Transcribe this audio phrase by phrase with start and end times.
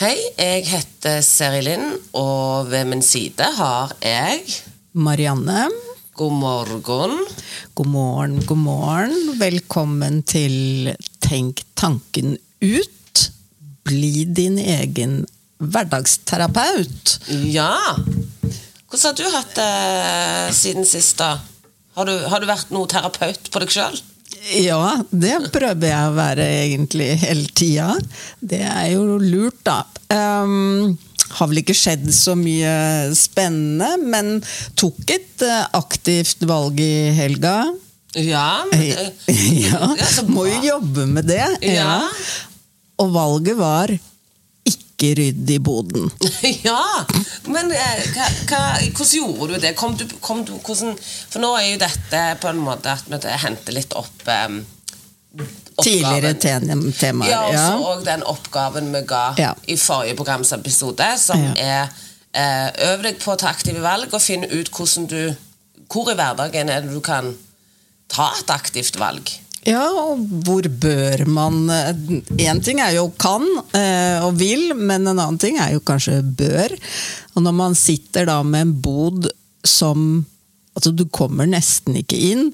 [0.00, 4.46] Hei, jeg heter Seri Linn, og ved min side har jeg
[4.96, 5.66] Marianne,
[6.16, 7.18] God morgen.
[7.74, 9.34] god morgen, god morgen.
[9.36, 10.88] Velkommen til
[11.20, 13.26] Tenk tanken ut.
[13.84, 15.26] Bli din egen
[15.58, 17.18] hverdagsterapeut.
[17.52, 17.76] Ja.
[18.88, 21.34] Hvordan har du hatt det siden sist, da?
[21.92, 24.00] Har du, har du vært noe terapeut på deg sjøl?
[24.60, 27.92] Ja, det prøver jeg å være egentlig hele tida.
[28.40, 29.82] Det er jo lurt, da.
[30.10, 30.96] Um,
[31.36, 32.72] har vel ikke skjedd så mye
[33.16, 34.40] spennende, men
[34.78, 37.56] tok et eh, aktivt valg i helga.
[38.18, 38.64] Ja.
[39.30, 41.44] Ja, Ja, må jo jobbe med det.
[41.62, 42.00] Ja.
[43.00, 43.92] Og valget var
[45.00, 46.10] ikke rydd i boden.
[46.68, 46.80] ja.
[47.48, 48.60] Men eh, hva, hva,
[48.92, 49.72] hvordan gjorde du det?
[49.78, 53.40] Kom du, kom du, hvordan, for nå er jo dette på en måte at vi
[53.46, 54.60] henter litt opp um,
[55.80, 57.30] Tidligere temaer.
[57.30, 59.52] Ja, og Ja, så òg den oppgaven vi ga Ja.
[59.70, 61.52] i forrige programsepisode, som Ja.
[61.54, 61.88] er
[62.34, 65.34] eh, Øv deg på å ta aktive valg og finne ut hvordan du
[65.90, 67.32] Hvor i hverdagen er det du kan
[68.10, 69.30] ta et aktivt valg.
[69.68, 73.44] Ja, og hvor bør man Én ting er jo kan
[73.76, 76.72] eh, og vil, men en annen ting er jo kanskje bør.
[77.34, 79.30] Og når man sitter da med en bod
[79.66, 80.24] som
[80.70, 82.44] Altså, du kommer nesten ikke inn.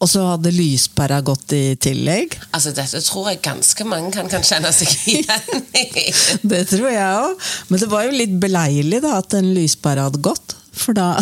[0.00, 2.38] Og så hadde lyspæra gått i tillegg.
[2.56, 6.06] Altså, Dette tror jeg ganske mange kan, kan kjenne seg igjen i.
[6.54, 7.50] Det tror jeg òg.
[7.68, 10.56] Men det var jo litt beleilig da, at den lyspæra hadde gått.
[10.72, 11.14] For da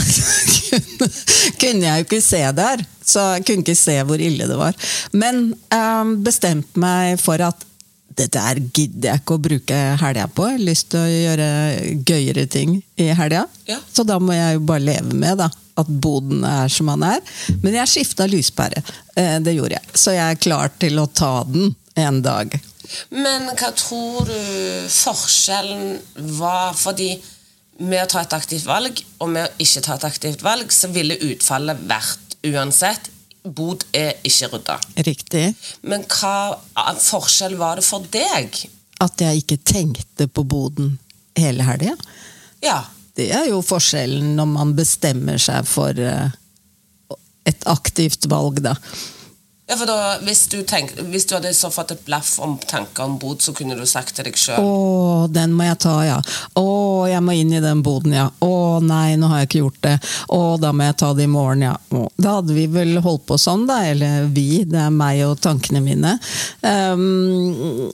[1.60, 2.84] kunne, jeg jo ikke se der.
[3.08, 4.76] Så jeg kunne ikke se hvor ille det var.
[5.16, 7.64] Men um, bestemte meg for at
[8.18, 10.48] det der gidder jeg ikke å bruke helga på.
[10.48, 11.48] Jeg har lyst til å gjøre
[12.08, 13.44] gøyere ting i helga.
[13.68, 13.78] Ja.
[13.94, 15.46] Så da må jeg jo bare leve med da,
[15.78, 17.22] at boden er som han er.
[17.62, 18.82] Men jeg skifta lyspære.
[19.14, 19.94] Eh, det gjorde jeg.
[19.94, 22.58] Så jeg er klar til å ta den en dag.
[23.14, 24.38] Men hva tror du
[24.90, 25.98] forskjellen
[26.40, 26.72] var?
[26.78, 27.12] Fordi
[27.78, 30.90] med å ta et aktivt valg og med å ikke ta et aktivt valg, så
[30.94, 33.10] ville utfallet vært uansett
[33.42, 34.76] bod er ikke rydda.
[35.06, 35.44] Riktig.
[35.88, 36.58] Men hva
[37.00, 38.58] forskjell var det for deg?
[39.02, 40.96] At jeg ikke tenkte på boden
[41.38, 41.94] hele helga.
[42.64, 42.82] Ja.
[43.18, 46.34] Det er jo forskjellen når man bestemmer seg for eh,
[47.50, 48.76] et aktivt valg, da.
[49.68, 53.04] Ja for da, hvis, du tenk, hvis du hadde så fått et blaff om tanker
[53.04, 56.16] om bod, så kunne du sagt til deg sjøl Å, den må jeg ta, ja.
[56.56, 56.64] Å,
[57.10, 58.28] jeg må inn i den boden, ja.
[58.44, 59.96] Å nei, nå har jeg ikke gjort det.
[60.32, 61.74] Å, da må jeg ta det i morgen, ja.
[61.76, 63.82] Å, Da hadde vi vel holdt på sånn, da.
[63.90, 66.16] Eller vi, det er meg og tankene mine.
[66.64, 67.90] Um,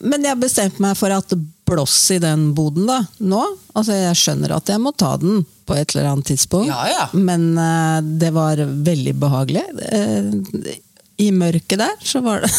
[0.00, 1.32] men jeg bestemte meg for at
[1.68, 3.02] blås i den boden, da.
[3.18, 3.44] Nå.
[3.76, 6.70] Altså, jeg skjønner at jeg må ta den på et eller annet tidspunkt.
[6.70, 7.06] Ja, ja.
[7.12, 9.64] Men uh, det var veldig behagelig.
[9.92, 10.78] Eh,
[11.18, 12.52] I mørket der så var det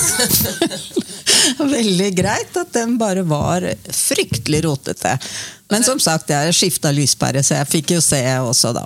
[1.75, 3.64] veldig greit at den bare var
[3.96, 5.14] fryktelig rotete.
[5.72, 8.84] Men som sagt, jeg skifta lyspære, så jeg fikk jo se også da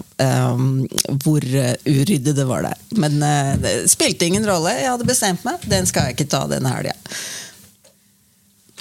[0.54, 0.84] um,
[1.24, 1.46] hvor
[1.88, 2.82] uryddig det var der.
[3.00, 4.76] Men uh, det spilte ingen rolle.
[4.78, 5.64] Jeg hadde bestemt meg.
[5.72, 6.96] Den skal jeg ikke ta denne helga.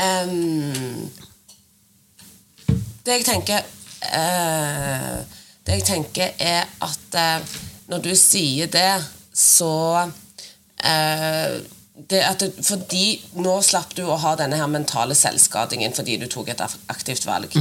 [0.03, 1.11] Um,
[3.05, 5.19] Det jeg tenker uh,
[5.63, 7.59] Det jeg tenker er at uh,
[7.93, 9.03] når du sier det,
[9.37, 10.09] så
[10.83, 16.27] det at det, Fordi nå slapp du å ha denne her mentale selvskadingen fordi du
[16.31, 16.63] tok et
[16.93, 17.53] aktivt valg.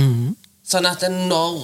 [0.68, 1.60] Sånn at når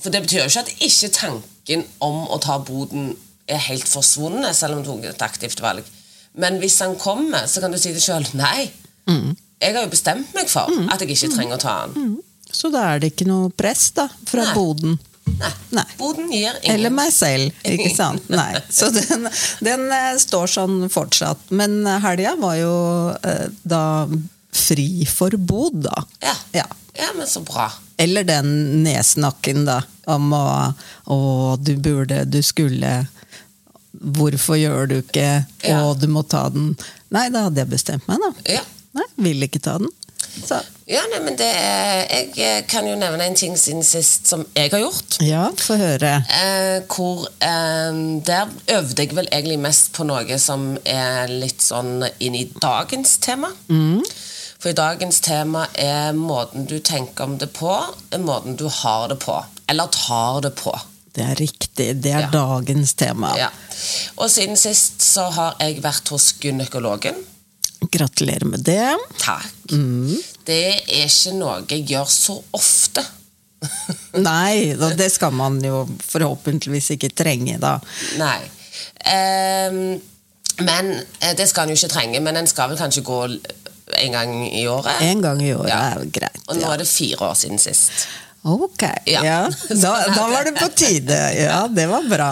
[0.00, 3.14] For det betyr jo ikke at ikke tanken om å ta boden
[3.48, 5.84] er helt forsvunnet, selv om du tok et aktivt valg.
[6.40, 8.24] Men hvis han kommer, så kan du si det sjøl.
[8.36, 8.70] Nei.
[9.60, 12.16] Jeg har jo bestemt meg for at jeg ikke trenger å ta den.
[12.54, 14.54] Så da er det ikke noe press da, fra Nei.
[14.56, 14.98] boden.
[15.24, 15.50] Nei.
[15.74, 15.84] Nei.
[15.98, 18.28] Boden gir ingen Eller meg selv, ikke sant?
[18.40, 18.52] Nei.
[18.70, 19.26] Så den,
[19.64, 21.40] den eh, står sånn fortsatt.
[21.50, 22.74] Men helga var jo
[23.24, 23.82] eh, da
[24.54, 26.04] fri for bod, da.
[26.22, 26.34] Ja.
[26.60, 26.66] Ja.
[26.94, 27.66] ja, men så bra.
[27.96, 28.52] Eller den
[28.84, 29.80] nedsnakken, da.
[30.10, 30.44] Om å
[31.08, 31.16] Å,
[31.60, 33.06] du burde, du skulle
[33.94, 35.80] Hvorfor gjør du ikke Ja.
[35.96, 36.74] du må ta den.
[37.14, 38.30] Nei, da hadde jeg bestemt meg, da.
[38.58, 38.64] Ja.
[38.94, 39.90] Nei, Vil ikke ta den.
[40.44, 44.42] Så Ja, nei, men det er, Jeg kan jo nevne en ting siden sist som
[44.56, 45.16] jeg har gjort.
[45.24, 46.10] ja, få høre.
[46.28, 52.04] Eh, hvor eh, Der øvde jeg vel egentlig mest på noe som er litt sånn
[52.20, 53.48] inn i dagens tema.
[54.58, 57.72] For i dagens tema er måten du tenker om det på,
[58.18, 59.36] måten du har det på.
[59.68, 60.72] Eller tar det på.
[61.14, 61.88] Det er riktig.
[62.02, 62.30] Det er Ja.
[62.32, 63.34] dagens tema.
[63.38, 63.48] Ja.
[64.18, 67.14] Og siden sist så har jeg vært hos gynekologen.
[67.94, 68.94] Gratulerer med det.
[69.22, 69.50] Takk.
[70.44, 73.04] Det er ikke noe jeg gjør så ofte.
[74.28, 77.76] Nei, det skal man jo forhåpentligvis ikke trenge, da.
[78.20, 78.40] Nei.
[79.04, 79.78] Um,
[80.64, 84.12] men eh, Det skal en jo ikke trenge, men en skal vel kanskje gå en
[84.14, 85.00] gang i året.
[85.04, 85.80] En gang i året Ja.
[85.94, 86.42] er greit.
[86.48, 88.06] Og nå er det fire år siden sist.
[88.44, 89.22] Ok, Ja.
[89.24, 89.38] ja.
[89.82, 91.16] Da, da var det på tide.
[91.38, 92.30] Ja, det var bra.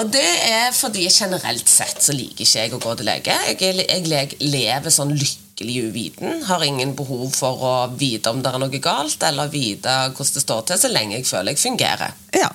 [0.00, 3.36] Og det er fordi generelt sett så liker ikke jeg å gå til lege.
[3.52, 6.42] Jeg, jeg lever sånn lykkelig uviten.
[6.48, 10.44] Har ingen behov for å vite om det er noe galt, eller vite hvordan det
[10.48, 12.18] står til, så lenge jeg føler jeg fungerer.
[12.34, 12.50] Ja.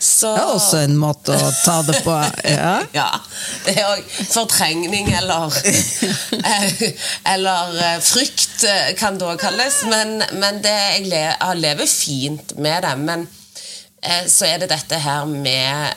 [0.00, 2.14] Så Det er også en måte å ta det på.
[2.48, 2.72] Ja.
[2.96, 3.08] Ja.
[3.66, 5.52] Det er òg fortrengning eller
[7.34, 9.82] Eller eh, frykt, eh, kan det òg kalles.
[9.92, 12.94] Men, men det, jeg, lever, jeg lever fint med det.
[13.04, 13.26] Men
[14.00, 15.96] eh, så er det dette her med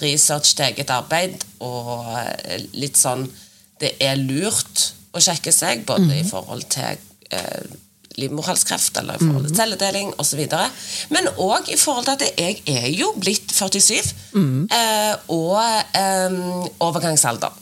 [0.00, 2.06] research til eget arbeid og
[2.80, 3.26] litt sånn
[3.80, 6.96] Det er lurt å sjekke seg, både i forhold til
[8.18, 10.42] livmorhalskreft eller i forhold til celledeling osv.
[11.14, 14.00] Men òg i forhold til at jeg er jo blitt 47
[14.74, 15.60] eh, og
[15.94, 16.38] eh,
[16.80, 17.54] overgangsalder.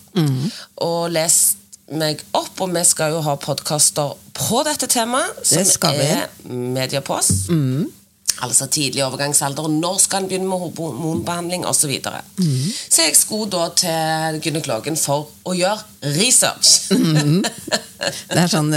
[0.85, 1.57] Og lest
[1.89, 7.15] meg opp, og vi skal jo ha podkaster på dette temaet, Det er Media på
[7.17, 7.31] er Mediapos.
[8.45, 11.79] Altså tidlig overgangsalder, når skal en begynne med hormonbehandling osv.
[11.79, 12.21] Så, videre.
[12.91, 16.89] så jeg skulle da til gynekologen for å gjøre research.
[18.29, 18.71] Det er sånn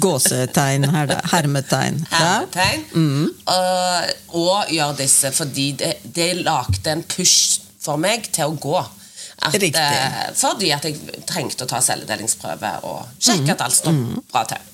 [0.00, 1.18] gåsetegn her, da.
[1.34, 1.98] Hermetegn.
[2.08, 2.20] Ja.
[2.54, 3.26] hermetegn.
[3.52, 8.78] Og, og gjør disse fordi det, det lagde en push for meg til å gå.
[9.38, 14.00] At, eh, fordi at jeg trengte å ta celledelingsprøve og sjekke at alt står
[14.32, 14.64] bra til.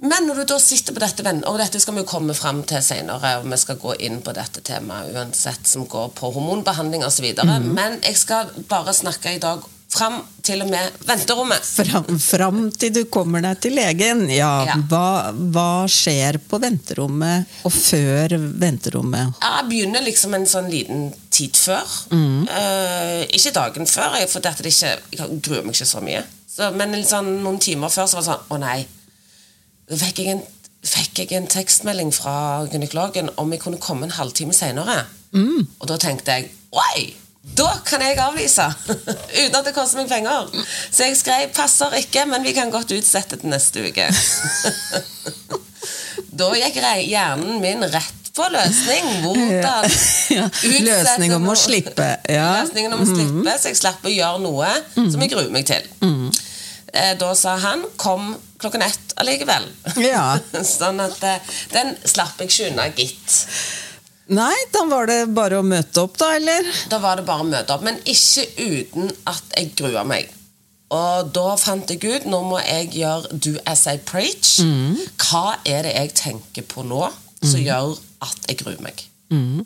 [0.00, 2.80] Men når du da sitter på dette, og dette skal vi jo komme fram til
[2.84, 7.26] senere, og vi skal gå inn på dette temaet uansett som går på hormonbehandling osv.,
[7.30, 9.60] videre men jeg skal bare snakke i dag
[9.90, 11.66] fram til og med venterommet.
[11.66, 14.22] Fram, fram til du kommer deg til legen.
[14.30, 14.76] Ja, Ja.
[14.88, 19.34] Hva, hva skjer på venterommet og før venterommet?
[19.42, 21.90] Jeg begynner liksom en sånn liten tid før.
[22.14, 26.22] Eh, ikke dagen før, for dette er ikke, jeg gruer meg ikke så mye.
[26.50, 28.78] Så, men sånn, noen timer før så var det sånn Å nei.
[29.90, 30.42] Fikk jeg en,
[30.86, 32.34] fikk jeg en tekstmelding fra
[32.70, 35.02] gynekologen om jeg kunne komme en halvtime senere.
[35.80, 37.08] Og da tenkte jeg Oi!
[37.56, 38.66] Da kan jeg avlyse!
[39.40, 40.50] Uten at det koster meg penger.
[40.92, 44.10] Så jeg skrev 'passer ikke, men vi kan godt utsette til neste uke'.
[46.38, 46.78] da gikk
[47.08, 49.08] hjernen min rett på løsning.
[49.24, 49.90] Hvordan
[50.36, 52.60] Ja, utsette løsning om å slippe, ja.
[52.60, 55.90] Løsningen om å slippe, så jeg slapp å gjøre noe som jeg gruer meg til.
[56.06, 56.46] Eh,
[56.92, 59.68] Da sa han 'kom klokken ett allikevel'.
[60.02, 60.38] Ja.
[60.64, 63.36] sånn at eh, den slapp jeg ikke unna, gitt.
[64.30, 66.66] Nei, da var det bare å møte opp, da, eller?
[66.90, 70.30] Da var det bare å møte opp, men ikke uten at jeg grua meg.
[70.94, 74.58] Og da fant jeg ut nå må jeg gjøre do as I preach.
[75.22, 77.04] Hva er det jeg tenker på nå
[77.40, 77.94] som gjør
[78.26, 79.04] at jeg gruer meg?
[79.30, 79.62] Mm.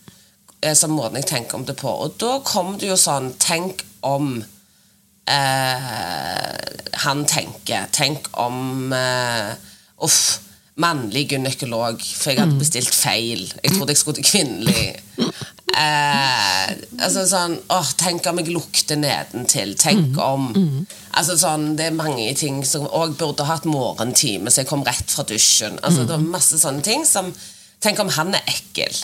[0.77, 1.89] Som måten jeg tenker om det på.
[1.89, 4.49] Og da kom det jo sånn Tenk om eh,
[7.05, 7.87] han tenker.
[7.93, 9.55] Tenk om eh,
[10.05, 10.41] Uff.
[10.75, 13.45] Mannlig gynekolog, for jeg hadde bestilt feil.
[13.63, 14.97] Jeg trodde jeg skulle til kvinnelig.
[15.75, 19.77] Eh, altså sånn åh, Tenk om jeg lukter nedentil.
[19.79, 20.49] Tenk om
[21.15, 25.11] Altså sånn, Det er mange ting som Og burde hatt morgentime, så jeg kom rett
[25.15, 25.79] fra dusjen.
[25.83, 27.31] Altså Det var masse sånne ting som
[27.81, 28.95] Tenk om han er ekkel.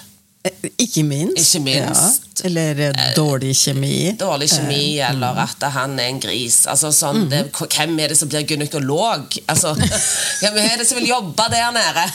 [0.42, 1.54] Eh, Ikke minst.
[1.54, 2.22] Ikke minst.
[2.40, 2.46] Ja.
[2.48, 4.12] Eller eh, dårlig kjemi.
[4.20, 6.62] Dårlig kjemi, eller at han er en gris.
[6.70, 9.36] Altså sånn, det, Hvem er det som blir gynekolog?
[9.52, 9.74] Altså,
[10.40, 12.06] hvem er det som vil jobbe der nede?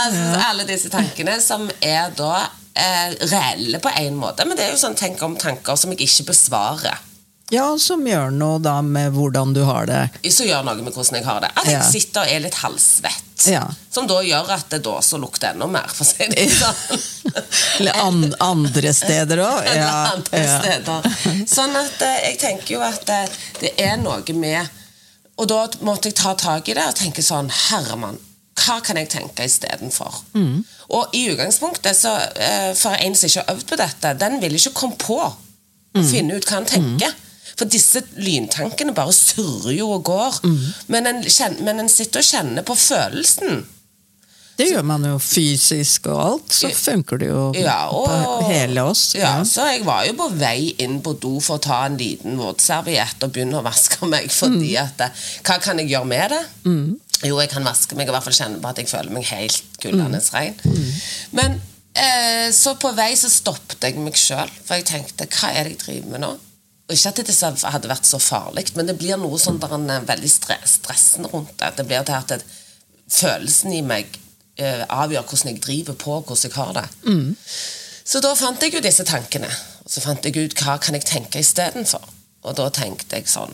[0.00, 2.32] altså, Alle disse tankene som er da
[2.72, 4.48] eh, reelle på en måte.
[4.48, 7.08] Men det er jo sånn tenk om tanker som jeg ikke besvarer.
[7.52, 10.06] Ja, som gjør noe da med hvordan du har det.
[10.32, 11.50] Som gjør noe med hvordan jeg har det.
[11.60, 13.42] At jeg sitter og er litt halvsvett.
[13.52, 13.66] Ja.
[13.92, 17.02] Som da gjør at det da så lukter enda mer, for å si det sånn.
[17.82, 19.68] Eller an, andre steder òg.
[19.82, 19.90] Ja.
[20.14, 21.10] andre steder.
[21.50, 24.78] Sånn at eh, jeg tenker jo at eh, det er noe med
[25.40, 28.16] Og da måtte jeg ta tak i det og tenke sånn Herremann,
[28.62, 30.22] hva kan jeg tenke istedenfor?
[30.36, 30.62] Mm.
[30.96, 34.56] Og i utgangspunktet, så, eh, for en som ikke har øvd på dette, den vil
[34.56, 35.30] ikke komme på å
[36.08, 37.12] finne ut hva han tenker.
[37.62, 40.40] For disse lyntankene bare surrer jo og går.
[40.90, 43.62] Men, en kjenner, men en sitter og kjenner på følelsen.
[44.58, 48.82] Det gjør man jo fysisk og alt, så funker det jo Ja, og, på hele
[48.90, 49.06] oss.
[49.16, 52.36] Ja, så jeg var jo på vei inn på do for å ta en liten
[52.38, 54.28] våtserviett og begynne å vaske meg.
[54.34, 56.42] fordi at, eh, Hva kan jeg gjøre med det?
[57.22, 59.28] Jo, jeg kan vaske meg og i hvert fall kjenne på at jeg føler meg
[59.30, 60.58] helt gullende rein.
[61.38, 61.60] Men
[61.94, 65.78] eh, så på vei så stoppet jeg meg sjøl, for jeg tenkte hva er det
[65.78, 66.32] jeg driver med nå?
[66.92, 67.36] Ikke at det
[67.74, 71.54] hadde vært så farlig, men det blir noe sånn der en, er veldig stressende rundt
[71.60, 71.72] det.
[71.78, 72.42] Det blir til at det,
[73.12, 74.18] følelsen i meg
[74.56, 76.86] eh, avgjør hvordan jeg driver på, hvordan jeg har det.
[78.04, 79.50] Så da fant jeg jo disse tankene.
[79.84, 82.04] Og så fant jeg ut hva kan jeg tenke istedenfor.
[82.42, 83.52] Og da tenkte jeg sånn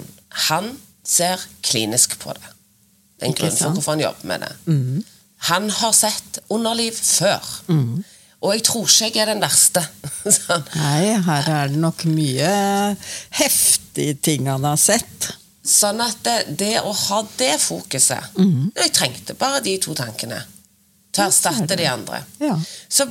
[0.48, 0.70] Han
[1.04, 2.54] ser klinisk på det.
[3.18, 4.52] Det er en grunn for hvorfor han jobber med det.
[5.48, 7.44] Han har sett underliv før.
[8.38, 9.82] Og jeg tror ikke jeg er den verste.
[10.38, 10.66] Sånn.
[10.78, 12.50] Nei, her er det nok mye
[13.40, 15.32] heftige ting han har sett.
[15.68, 20.38] Sånn at det, det å ha det fokuset Jeg trengte bare de to tankene
[21.12, 22.22] til å erstatte de andre.
[22.40, 22.54] Ja.
[22.88, 23.08] Så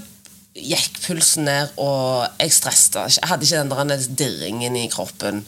[0.57, 3.05] gikk pulsen ned, og jeg stressa.
[3.11, 5.43] Jeg hadde ikke den der dirringen i kroppen.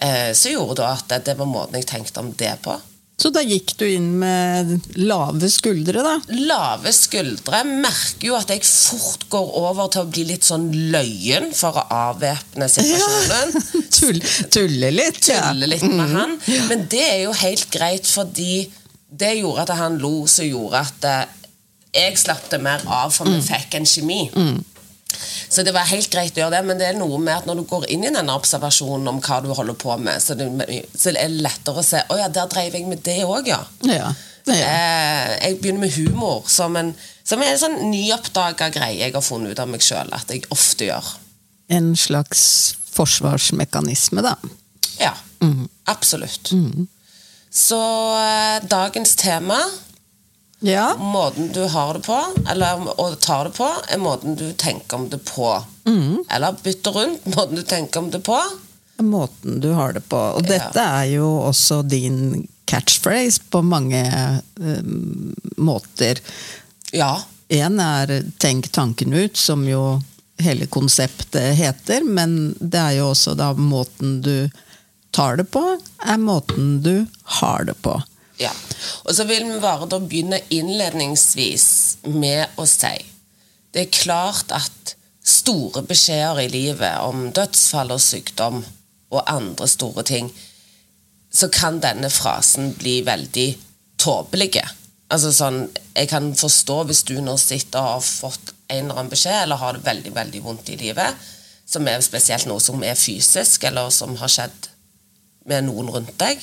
[0.00, 2.74] Eh, som gjorde da at det, det var måten jeg tenkte om det på.
[3.20, 6.14] Så da gikk du inn med lave skuldre, da?
[6.48, 7.60] Lave skuldre.
[7.68, 11.84] Merker jo at jeg fort går over til å bli litt sånn løyen for å
[11.98, 13.66] avvæpne situasjonen.
[14.00, 15.50] Tull, tulle litt, ja.
[15.50, 16.38] tulle litt med han.
[16.70, 18.64] Men det er jo helt greit, fordi
[19.10, 21.36] det gjorde at han lo, som gjorde at eh,
[22.00, 24.22] jeg slapp det mer av, for vi fikk en kjemi.
[25.50, 27.60] Så det var helt greit å gjøre det, men det er noe med at når
[27.60, 30.46] du går inn i denne observasjonen om hva du holder på med, så det,
[30.94, 33.60] så det er lettere å se Å ja, der dreiv jeg med det òg, ja.
[33.88, 34.12] Ja.
[34.46, 34.54] ja.
[34.54, 36.94] Eh, jeg begynner med humor som en,
[37.26, 40.88] som en sånn nyoppdaga greie jeg har funnet ut av meg sjøl at jeg ofte
[40.88, 41.12] gjør.
[41.70, 42.42] En slags
[42.90, 44.34] forsvarsmekanisme, da.
[45.00, 45.12] Ja,
[45.90, 46.50] absolutt.
[47.50, 47.78] Så
[48.18, 49.58] eh, dagens tema
[50.60, 50.96] Ja.
[50.98, 52.18] Måten du har det på,
[52.50, 55.64] eller og tar det på, er måten du tenker om det på.
[56.30, 58.36] Eller bytter rundt måten du tenker om det på.
[59.00, 60.16] Måten du har det på.
[60.16, 60.48] Og Ja.
[60.58, 64.02] dette er jo også din catchphrase på mange
[64.60, 66.20] um, måter.
[66.92, 67.22] Ja.
[67.48, 70.02] Én er 'tenk tanken ut', som jo
[70.38, 74.50] hele konseptet heter, men det er jo også da måten du
[75.10, 78.02] tar det på, er måten du har det på.
[78.40, 78.52] Ja.
[79.04, 81.66] Og så vil vi bare da begynne innledningsvis
[82.08, 82.96] med å si
[83.70, 88.64] Det er klart at store beskjeder i livet om dødsfall og sykdom
[89.10, 90.30] og andre store ting,
[91.30, 93.48] så kan denne frasen bli veldig
[94.00, 94.56] tåpelig.
[95.10, 95.60] Altså sånn,
[95.94, 99.62] jeg kan forstå hvis du nå sitter og har fått en eller annen beskjed, eller
[99.62, 101.30] har det veldig veldig vondt i livet,
[101.66, 104.70] som er spesielt noe som er fysisk, eller som har skjedd
[105.50, 106.42] med noen rundt deg,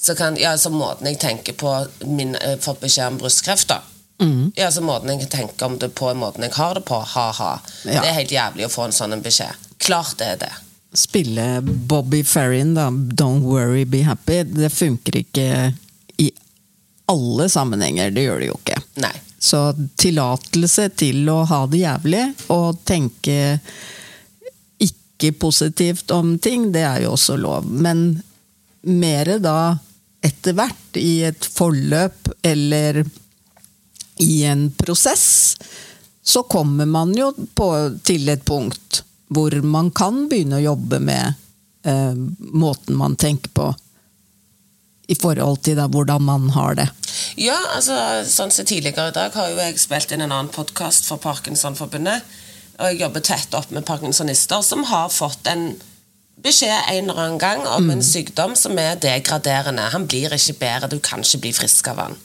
[0.00, 1.74] så kan, ja, så måten jeg tenker på
[2.08, 3.82] min, eh, fått beskjed om brystkreft, da.
[4.54, 7.52] Ja, så måten jeg tenker om det på, måten jeg har det på, ha-ha.
[7.84, 8.00] Ja.
[8.02, 9.68] Det er helt jævlig å få en sånn beskjed.
[9.80, 10.50] Klart det er det.
[10.96, 15.74] Spille Bobby Ferrin, da, 'Don't Worry, Be Happy', det funker ikke
[16.18, 16.30] i
[17.08, 18.10] alle sammenhenger.
[18.10, 18.82] Det gjør det jo ikke.
[19.04, 19.14] Nei.
[19.38, 19.60] Så
[19.96, 23.60] tillatelse til å ha det jævlig og tenke
[24.80, 27.64] ikke positivt om ting, det er jo også lov.
[27.64, 28.22] Men
[28.82, 29.78] mer da
[30.20, 33.04] etter hvert, i et forløp eller
[34.20, 35.56] i en prosess,
[36.22, 37.70] så kommer man jo på,
[38.04, 41.38] til et punkt hvor man kan begynne å jobbe med
[41.86, 43.68] eh, måten man tenker på
[45.10, 46.86] i forhold til da, hvordan man har det.
[47.40, 47.96] Ja, altså,
[48.26, 52.26] sånn som tidligere i dag har jo jeg spilt inn en annen podkast for Parkinsonforbundet.
[52.78, 55.72] Og jeg jobber tett opp med parkinsonister som har fått en
[56.42, 59.82] beskjed en eller annen gang om en sykdom som er degraderende.
[59.92, 62.16] Han blir ikke bedre, du kan ikke bli frisk av han.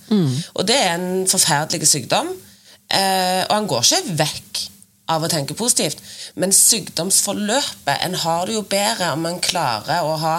[0.54, 2.32] Og det er en forferdelig sykdom.
[2.90, 4.64] Eh, og han går ikke vekk
[5.14, 6.02] av å tenke positivt.
[6.36, 10.38] Men sykdomsforløpet En har det jo bedre om en klarer å ha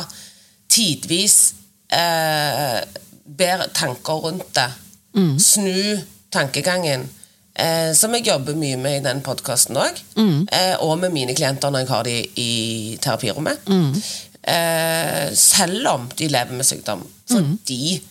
[0.68, 1.54] tidvis
[1.90, 2.80] eh,
[3.26, 4.70] bedre tanker rundt det.
[5.40, 7.08] Snu tankegangen.
[7.58, 10.00] Eh, som jeg jobber mye med i den podkasten òg.
[10.52, 13.58] Eh, og med mine klienter når jeg har de i terapirommet.
[14.46, 17.00] Eh, selv om de lever med sykdom.
[17.30, 18.02] Fordi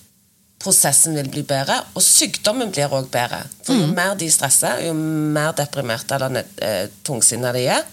[0.65, 3.43] prosessen vil bli bedre, og sykdommen blir òg bedre.
[3.63, 7.83] For jo mer de stresser, jo mer deprimerte eller eh, tungsinna de er,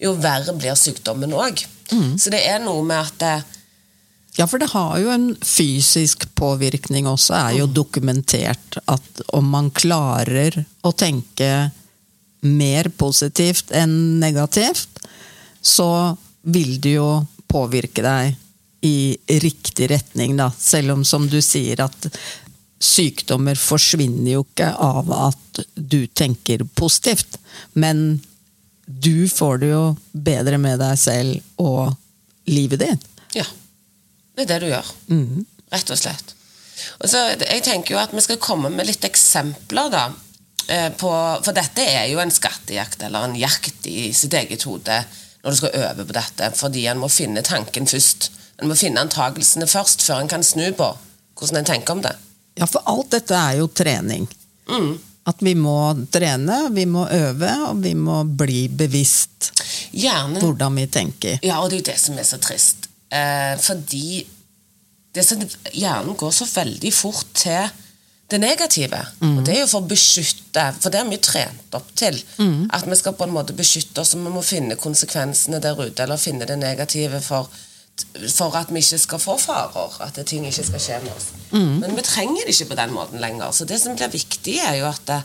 [0.00, 1.62] jo verre blir sykdommen òg.
[2.18, 3.42] Så det er noe med at eh,
[4.38, 9.72] Ja, for det har jo en fysisk påvirkning også, er jo dokumentert at om man
[9.74, 11.70] klarer å tenke
[12.46, 15.02] mer positivt enn negativt,
[15.60, 17.08] så vil det jo
[17.50, 18.38] påvirke deg
[18.86, 20.48] i riktig retning, da.
[20.56, 22.08] Selv om, som du sier, at
[22.80, 27.36] sykdommer forsvinner jo ikke av at du tenker positivt.
[27.76, 28.22] Men
[28.86, 29.82] du får det jo
[30.12, 31.92] bedre med deg selv og
[32.48, 33.10] livet ditt.
[33.36, 33.44] Ja.
[34.40, 34.90] Det er det du gjør.
[35.70, 36.34] Rett og slett.
[37.00, 40.06] Og så, jeg tenker jo at vi skal komme med litt eksempler, da.
[40.68, 41.10] eh, På,
[41.44, 45.02] for dette er jo en skattejakt, eller en jakt i sitt eget hode,
[45.44, 46.50] når du skal øve på dette.
[46.56, 48.30] Fordi en må finne tanken først.
[48.62, 50.88] En må finne antagelsene først, før en kan snu på
[51.40, 52.16] hvordan en tenker om det.
[52.60, 54.26] Ja, for alt dette er jo trening.
[55.30, 55.76] At vi må
[56.12, 59.50] trene, vi må øve, og vi må bli bevisst
[59.96, 61.38] Gjerne hvordan vi tenker.
[61.42, 62.89] Ja, og det er jo det som er så trist.
[63.10, 64.26] Eh, fordi
[65.14, 65.40] det som
[65.74, 67.70] hjernen går så veldig fort til
[68.30, 69.00] det negative.
[69.26, 72.14] Og det er jo for å beskytte, for det har vi trent opp til.
[72.70, 76.04] At vi skal på en måte beskytte oss, og vi må finne konsekvensene der ute,
[76.04, 77.50] eller finne det negative for,
[78.30, 79.98] for at vi ikke skal få farer.
[80.06, 81.32] At ting ikke skal skje med oss.
[81.82, 83.50] Men vi trenger det ikke på den måten lenger.
[83.50, 85.22] Så det som blir viktig, er jo at det,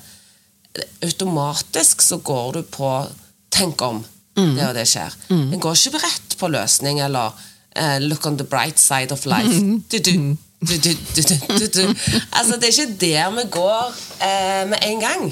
[1.05, 2.89] automatisk så går du på
[3.53, 4.01] tenk om
[4.35, 5.13] det og det skjer.
[5.29, 7.37] En går ikke rett på løsning eller
[7.75, 9.61] eh, look on the bright side of life.
[10.59, 10.93] Du, du,
[11.57, 11.95] du, du.
[12.31, 15.25] Altså, det er ikke der vi går uh, med en gang.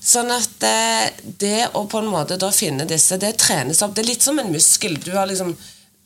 [0.00, 3.96] Sånn at uh, det å på en måte da finne disse, det trenes opp.
[3.96, 4.96] Det er litt som en muskel.
[5.02, 5.56] Du har liksom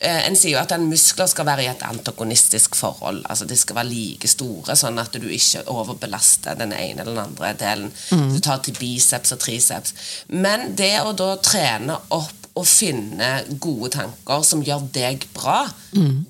[0.00, 3.18] En sier jo at en muskler skal være i et antagonistisk forhold.
[3.28, 7.26] altså De skal være like store, sånn at du ikke overbelaster den ene eller den
[7.26, 7.90] andre delen.
[8.08, 9.92] Du tar til biceps og triceps.
[10.32, 13.28] Men det å da trene opp og finne
[13.62, 15.62] gode tanker som gjør deg bra,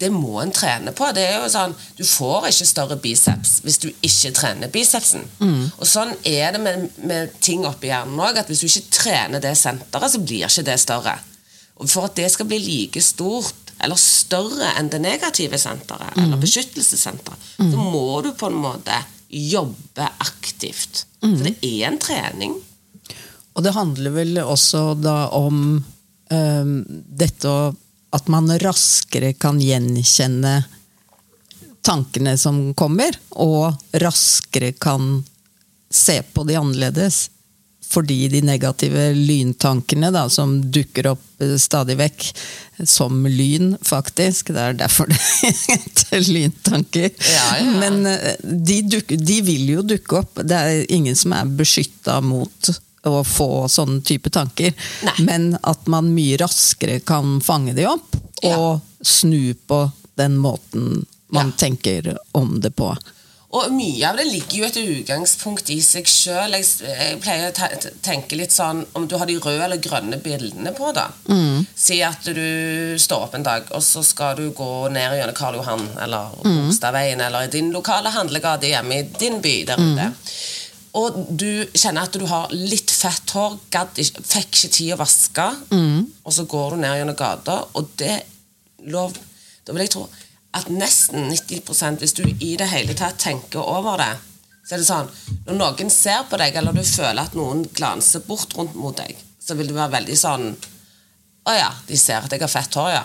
[0.00, 1.08] det må en trene på.
[1.16, 5.26] Det er jo sånn, Du får ikke større biceps hvis du ikke trener bicepsen.
[5.78, 9.56] Og sånn er det med, med ting oppi hjernen òg, hvis du ikke trener det
[9.58, 11.18] senteret, så blir ikke det større.
[11.80, 16.40] Og For at det skal bli like stort eller større enn det negative senteret, eller
[16.40, 18.96] beskyttelsessenteret, så må du på en måte
[19.30, 21.06] jobbe aktivt.
[21.22, 22.58] For det er en trening.
[23.56, 25.80] Og det handler vel også da om
[26.30, 27.72] dette å
[28.10, 30.64] At man raskere kan gjenkjenne
[31.86, 35.20] tankene som kommer, og raskere kan
[35.90, 37.28] se på de annerledes.
[37.90, 42.26] Fordi de negative lyntankene da, som dukker opp eh, stadig vekk,
[42.86, 44.52] som lyn, faktisk.
[44.54, 45.18] Det er derfor det
[45.72, 47.10] heter lyntanker.
[47.18, 47.72] Ja, ja.
[47.82, 50.38] Men eh, de, duk, de vil jo dukke opp.
[50.46, 52.70] Det er ingen som er beskytta mot
[53.08, 54.74] å få sånne type tanker.
[55.06, 55.14] Nei.
[55.24, 58.56] Men at man mye raskere kan fange de opp, Ja.
[58.56, 61.66] og snu på den måten man Ja.
[61.66, 62.96] tenker om det på.
[63.52, 66.52] Og mye av det ligger jo et utgangspunkt i seg sjøl.
[66.54, 70.70] Jeg, jeg pleier å tenke litt sånn om du har de røde eller grønne bildene
[70.76, 71.08] på, da.
[71.74, 75.58] Si at du står opp en dag, og så skal du gå ned gjennom Karl
[75.58, 80.12] Johan eller Bogstadveien eller i din lokale handlegate hjemme i din by der ute.
[80.98, 85.44] Og du kjenner at du har litt fett hår, ikke, fikk ikke tid å vaske,
[86.24, 88.16] og så går du ned gjennom gata, og det
[88.90, 89.14] lov.
[89.66, 90.08] Da vil jeg tro
[90.58, 94.10] at nesten 90% hvis du i det hele tatt tenker over det,
[94.66, 95.08] så er det sånn
[95.46, 99.14] Når noen ser på deg, eller du føler at noen glanser bort rundt mot deg,
[99.38, 100.50] så vil du være veldig sånn
[101.46, 103.04] Å ja, de ser at jeg har fett hår, ja.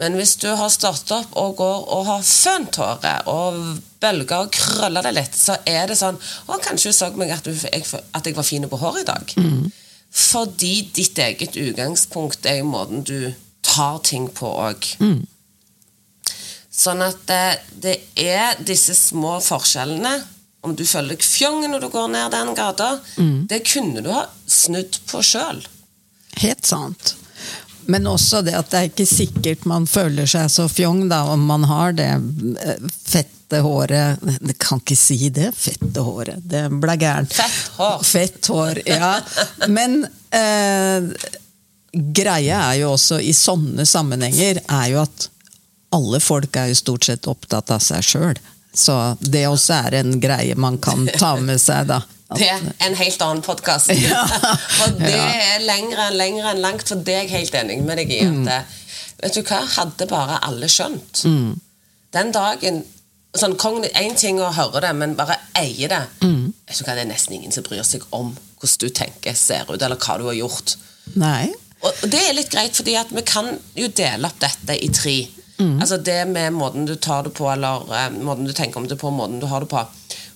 [0.00, 3.56] Men hvis du har stått opp og går og har fønt håret og
[4.02, 7.46] bølger og krøller det litt, så er det sånn Å, kanskje du så meg at,
[7.48, 9.32] du, jeg, at jeg var fin på håret i dag.
[10.16, 13.32] Fordi ditt eget utgangspunkt er jo måten du
[13.66, 14.84] tar ting på òg.
[16.76, 20.18] Sånn at det, det er disse små forskjellene.
[20.66, 22.98] Om du føler deg fjong når du går ned den gata,
[23.48, 25.62] det kunne du ha snudd på sjøl.
[26.42, 27.14] Helt sant.
[27.86, 31.46] Men også det at det er ikke sikkert man føler seg så fjong da, om
[31.48, 36.42] man har det eh, fette håret Jeg kan ikke si det, fette håret.
[36.42, 37.30] Det ble gærent.
[37.30, 38.02] Fett hår.
[38.02, 39.12] Fett hår, ja.
[39.70, 40.00] Men
[40.34, 41.06] eh,
[41.92, 45.28] greia er jo også i sånne sammenhenger er jo at
[45.94, 48.42] alle folk er jo stort sett opptatt av seg sjøl.
[48.76, 52.02] Så det også er en greie man kan ta med seg, da.
[52.34, 53.92] Er en helt annen podkast.
[54.06, 54.24] Ja.
[54.26, 58.00] For det er lengre enn lengre enn langt, for det er jeg helt enig med
[58.02, 58.24] deg i.
[58.26, 58.42] Mm.
[58.48, 58.82] at eh,
[59.22, 61.22] Vet du hva, hadde bare alle skjønt.
[61.24, 61.54] Mm.
[62.12, 62.82] Den dagen
[63.36, 63.56] sånn,
[63.96, 66.02] Én ting å høre det, men bare eie det.
[66.20, 66.52] Mm.
[66.66, 69.70] Vet du hva, Det er nesten ingen som bryr seg om hvordan du tenker, ser
[69.70, 70.76] ut, eller hva du har gjort.
[71.14, 71.52] Nei.
[71.84, 75.18] Og det er litt greit, fordi vi kan jo dele opp dette i tre.
[75.58, 78.98] Altså det med måten du tar det på, eller eh, måten du tenker om det
[79.00, 79.80] på, måten du har det på.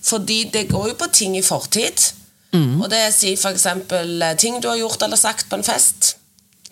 [0.03, 2.11] Fordi det går jo på ting i fortid.
[2.81, 6.15] Og det sier eksempel eh, ting du har gjort eller sagt på en fest.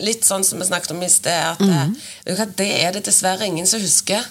[0.00, 1.94] Litt sånn som vi snakket om i sted, at mm.
[2.36, 4.24] vet det er det dessverre ingen som husker.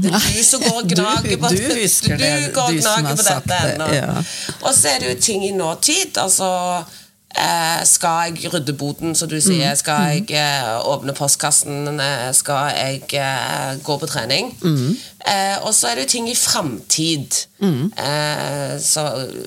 [0.00, 2.80] Det er du som går og gnager på du husker det, Du går og du
[2.80, 3.88] gnager på dette det, ennå.
[3.96, 4.12] ja.
[4.60, 6.20] Og så er det jo ting i nåtid.
[6.20, 6.99] Altså eh,
[7.86, 9.40] Skal jeg rydde boden, som du Mm.
[9.42, 9.74] sier?
[9.78, 12.00] Skal jeg eh, åpne postkassen?
[12.00, 14.50] Eh, skal jeg eh, gå på trening?
[14.62, 14.96] Mm.
[15.26, 17.46] Eh, og så er det jo ting i framtid.
[17.62, 18.78] Eh,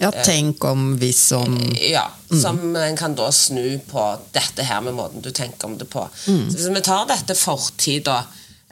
[0.02, 4.82] Ja, eh, tenk om, hvis om ja, som en kan da snu på dette her
[4.82, 6.08] med måten du tenker om det på.
[6.28, 6.50] Mm.
[6.52, 8.24] Så hvis vi tar dette fortid, da.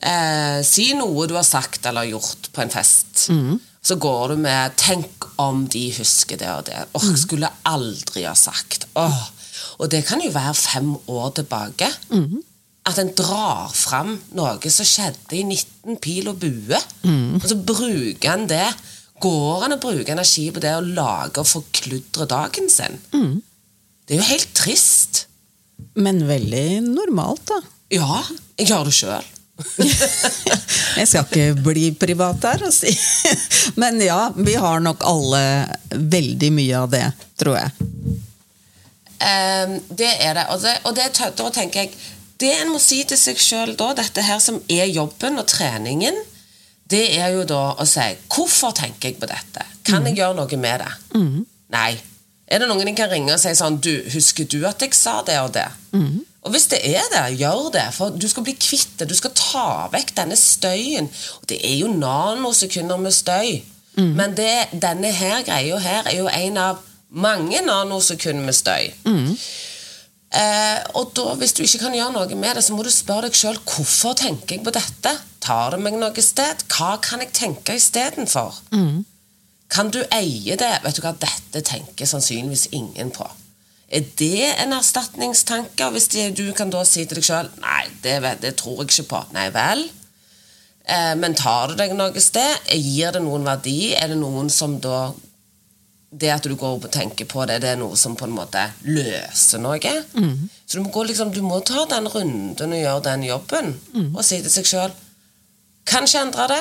[0.02, 3.28] Eh, si noe du har sagt eller gjort på en fest.
[3.30, 3.60] Mm.
[3.84, 6.86] Så går du med 'tenk om de husker det og det'.
[6.94, 7.18] Åh, Mm.
[7.18, 8.86] skulle aldri ha sagt.
[8.96, 9.30] Åh.
[9.80, 11.88] Og det kan jo være fem år tilbake.
[12.12, 12.44] Mm.
[12.86, 16.76] at en drar fram noe som skjedde i 19 pil og bue,
[17.36, 18.74] og så bruker en det.
[19.22, 22.98] Går han og bruker energi på det å lage og forkludre dagen sin?
[24.08, 25.28] Det er jo helt trist.
[25.96, 27.60] Men veldig normalt, da.
[27.92, 28.24] Ja,
[28.58, 29.24] jeg gjør det sjøl.
[31.00, 32.92] Jeg skal ikke bli privat her og si
[33.82, 35.44] Men ja, vi har nok alle
[35.92, 37.06] veldig mye av det,
[37.40, 37.72] tror jeg.
[39.22, 40.48] Um, det er det.
[40.50, 41.92] Og, det, og det, da tenker jeg
[42.42, 46.18] Det en må si til seg sjøl da, dette her som er jobben og treningen,
[46.90, 49.68] det er jo da å si Hvorfor tenker jeg på dette?
[49.88, 50.92] Kan jeg gjøre noe med det?
[51.72, 51.94] Nei.
[52.52, 55.22] Er det noen jeg kan ringe og si sånn du, Husker du at jeg sa
[55.28, 55.70] det og det?
[56.42, 57.88] Og hvis det er det, gjør det.
[57.94, 59.10] For du skal bli kvitt det.
[59.10, 61.10] Du skal ta vekk denne støyen.
[61.42, 63.60] Og det er jo nanosekunder med støy.
[64.18, 66.80] Men det, denne her greia her er jo en av
[67.12, 68.88] mange nanosekunder med støy.
[70.32, 73.28] Eh, og da, hvis du ikke kan gjøre noe med det, så må du spørre
[73.28, 75.12] deg sjøl hvorfor tenker jeg på dette.
[75.44, 76.64] Tar det meg noe sted?
[76.72, 78.62] Hva kan jeg tenke istedenfor?
[79.72, 80.72] Kan du eie det?
[80.84, 83.28] Vet du hva, Dette tenker sannsynligvis ingen på.
[83.92, 85.90] Er det en erstatningstanke?
[85.92, 89.10] Hvis de, du kan da si til deg sjøl Nei, det, det tror jeg ikke
[89.10, 89.24] på.
[89.36, 89.84] Nei vel.
[90.88, 92.72] Eh, men tar du deg noe sted?
[92.72, 93.92] Gir det noen verdi?
[93.98, 95.10] Er det noen som da
[96.12, 98.66] det at du går og tenker på det, det er noe som på en måte
[98.84, 99.80] løser noe.
[100.68, 103.72] Så du må, gå liksom, du må ta den runden og gjøre den jobben,
[104.12, 104.98] og si til seg sjøl
[105.88, 106.60] Kanskje endre det.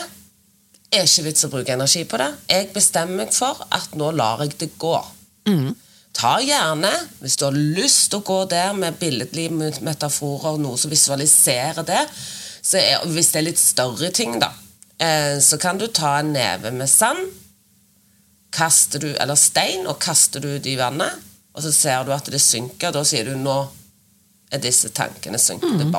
[0.97, 2.31] Er ikke vits å bruke energi på det.
[2.49, 4.95] Jeg bestemmer meg for at nå lar jeg det gå.
[6.17, 10.91] Ta gjerne, hvis du har lyst til å gå der med billedlige metaforer, noe som
[10.93, 12.03] visualiserer det,
[12.63, 14.51] så er, hvis det er litt større ting, da,
[14.99, 17.31] eh, så kan du ta en neve med sand
[18.51, 21.23] kaster du, eller stein og kaster du ut i vannet,
[21.55, 22.93] og så ser du at det synker.
[22.95, 23.59] Da sier du 'nå
[24.51, 25.95] er disse tankene synkende til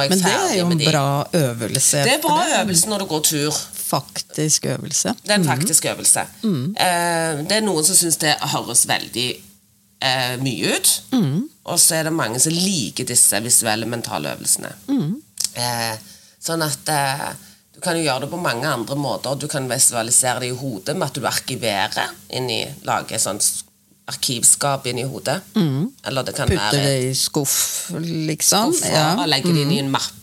[0.00, 2.02] er jeg Men det er jo en bra øvelse.
[2.02, 3.54] Det er bra øvelse når du går tur.
[3.86, 5.12] Faktisk øvelse.
[5.22, 6.24] Det er en faktisk øvelse.
[6.44, 9.26] Eh, det er noen som syns det høres veldig
[10.02, 10.90] eh, mye ut.
[11.66, 14.72] Og så er det mange som liker disse visuelle mentale øvelsene.
[15.56, 15.94] Eh,
[16.42, 16.82] sånn at
[17.76, 19.34] du kan jo gjøre det på mange andre måter.
[19.38, 23.38] Du kan visualisere det i hodet med at du arkiverer inni, lager sånn
[24.08, 25.40] arkivskap inni hodet.
[26.06, 28.72] Eller det kan Putte være det i skuff, liksom.
[28.74, 29.14] skuffer, Ja.
[29.22, 30.14] og legge det inn i en mappe,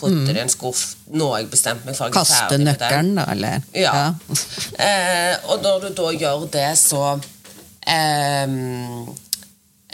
[0.00, 0.82] putte det i en skuff.
[1.14, 2.74] Nå har jeg bestemt meg for at jeg er Kaste ferdig med det.
[2.82, 3.70] nøkkelen, da, eller?
[3.76, 3.94] Ja.
[4.88, 7.02] eh, og når du da gjør det, så
[7.88, 9.08] ehm,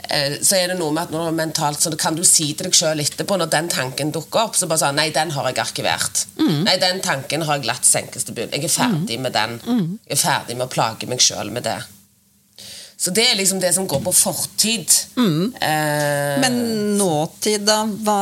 [0.09, 2.51] eh, så er det noe med at når du er mentalt Så kan du si
[2.53, 5.49] til deg sjøl etterpå, når den tanken dukker opp, så bare sånn Nei, den har
[5.49, 6.25] jeg arkivert.
[6.39, 8.53] Nei, den tanken har jeg latt senkes til bunn.
[8.53, 9.59] Jeg er ferdig med den.
[10.05, 11.79] Jeg er ferdig med å plage meg sjøl med det.
[12.97, 14.91] Så det er liksom det som går på fortid.
[15.17, 16.55] Eh, Men
[16.97, 17.81] nåtid, da?
[17.85, 18.15] Hva,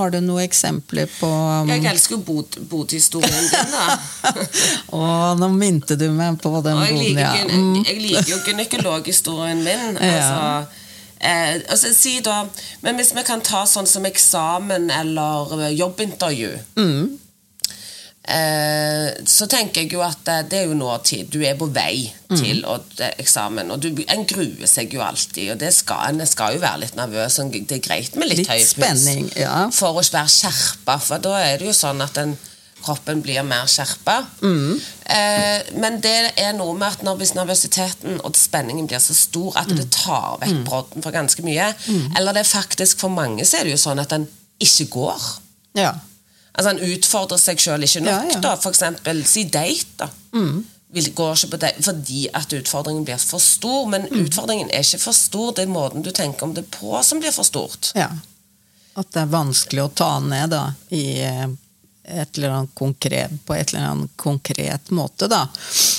[0.00, 3.98] har du noen eksempler på um, jeg elsker jo bot, bothistorien din, da.
[4.96, 5.02] Å,
[5.38, 7.46] nå minte du meg på den boden, liker, ja.
[7.52, 7.78] Mm.
[7.84, 9.98] jeg liker jo gynekologhistorien min.
[10.08, 10.16] Ja.
[10.16, 10.82] Altså,
[11.20, 12.40] eh, altså, si da,
[12.80, 17.18] men hvis vi kan ta sånn som eksamen eller jobbintervju Mm.
[18.28, 21.30] Eh, Så tenker jeg jo at eh, det er jo nåtid.
[21.32, 22.36] Du er på vei Mm.
[22.36, 22.58] til
[23.00, 23.70] eh, eksamen.
[23.72, 26.96] Og du, en gruer seg jo alltid, og det skal, en skal jo være litt
[26.98, 27.38] nervøs.
[27.54, 29.70] Det er greit med litt, Litt høy puls ja.
[29.72, 32.36] for å være skjerpa, for da er det jo sånn at den,
[32.84, 34.18] kroppen blir mer skjerpa.
[34.44, 34.76] Mm.
[35.10, 39.56] Eh, men det er noe med at når, hvis nervøsiteten og spenningen blir så stor
[39.58, 39.76] at Mm.
[39.80, 41.72] det tar vekk brodden for ganske mye,
[42.16, 44.28] eller det er faktisk for mange så er det jo sånn at den
[44.60, 45.22] ikke går.
[45.74, 45.94] ja.
[46.58, 48.10] Altså Han utfordrer seg sjøl ikke nok.
[48.26, 48.40] Ja, ja.
[48.42, 49.86] da, For eksempel si date.
[50.02, 50.08] da
[50.90, 53.86] Vil, går ikke på date, Fordi at utfordringen blir for stor.
[53.92, 57.20] Men utfordringen er ikke for stor, det er måten du tenker om det på, som
[57.22, 57.92] blir for stort.
[57.94, 58.10] ja.
[58.98, 61.44] At det er vanskelig å ta ned da, i eh,
[62.08, 65.44] et eller annet konkret, på et eller annet konkret måte, da.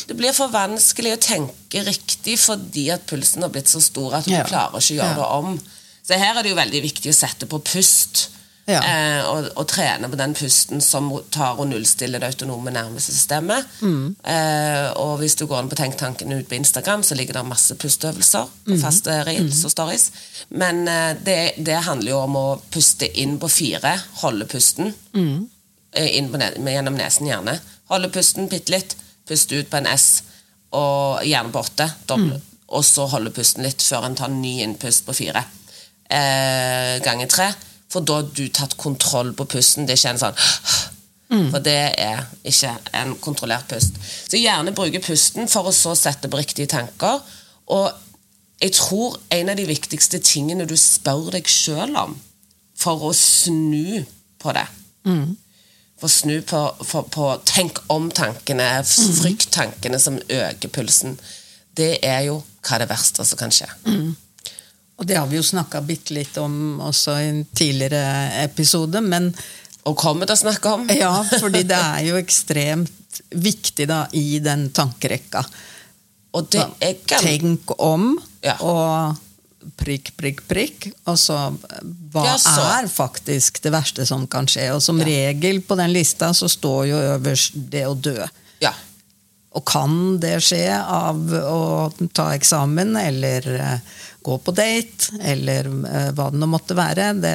[0.09, 4.25] Det blir for vanskelig å tenke riktig fordi at pulsen har blitt så stor at
[4.27, 4.43] du Ja.
[4.43, 5.55] klarer ikke å gjøre det om.
[6.03, 8.25] Så her er det jo veldig viktig å sette på pust.
[8.69, 8.79] Ja.
[8.85, 13.65] Eh, og, og trene på den pusten som tar og nullstiller det autonome nervesystemet.
[13.81, 14.15] Mm.
[14.23, 17.45] Eh, og hvis du går inn på Tenk tanken ut på Instagram, så ligger det
[17.49, 18.45] masse pusteøvelser.
[18.65, 18.81] på Mm.
[18.83, 20.11] faste reels og stories.
[20.49, 24.93] Men eh, det, det handler jo om å puste inn på fire, holde pusten.
[25.13, 25.47] Mm.
[25.97, 27.57] eh, inn på ne gjennom nesen gjerne.
[27.89, 28.93] Holde pusten bitte litt,
[29.27, 30.21] puste ut på en S,
[30.77, 31.89] og gjerne på åtte.
[32.13, 32.35] Mm.
[32.69, 35.41] Og så holde pusten litt før en tar ny innpust på fire.
[36.09, 37.47] Eh, ganger tre.
[37.89, 39.87] For da har du tatt kontroll på pusten.
[39.87, 40.41] Det er ikke en sånn
[41.29, 41.51] Mm.
[41.53, 43.97] For det er ikke en kontrollert pust.
[44.01, 47.19] Så gjerne bruke pusten for å så sette på riktige tanker.
[47.69, 47.91] Og
[48.59, 52.15] jeg tror en av de viktigste tingene du spør deg sjøl om
[52.79, 54.01] for å snu
[54.41, 54.65] på det.
[55.99, 58.67] For å snu på, for, på tenk om-tankene,
[59.21, 61.19] frykttankene som øker pulsen.
[61.77, 63.69] Det er jo hva er det verste som kan skje.
[64.99, 69.31] Og det har vi jo snakka bitte litt om også i en tidligere episode, men
[69.87, 70.87] Og kommer til å snakke om.
[70.91, 75.45] ja, fordi det er jo ekstremt viktig da i den tankerekka.
[76.35, 78.57] Og det er gan- Tenk om, Ja.
[78.61, 79.17] og
[79.79, 80.91] prikk, prikk, prikk.
[81.07, 81.37] Og så
[82.11, 82.83] hva Ja, så.
[82.83, 84.69] er faktisk det verste som kan skje?
[84.75, 85.05] Og som Ja.
[85.05, 88.27] regel på den lista så står jo øverst det å dø.
[88.61, 88.73] Ja.
[89.57, 93.79] Og kan det skje av å ta eksamen, eller eh,
[94.21, 97.07] gå på date, eller eh, hva det nå måtte være?
[97.17, 97.33] Det